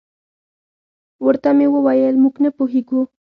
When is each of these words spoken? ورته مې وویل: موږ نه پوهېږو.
ورته 1.25 1.49
مې 1.57 1.67
وویل: 1.75 2.15
موږ 2.23 2.35
نه 2.43 2.49
پوهېږو. 2.57 3.01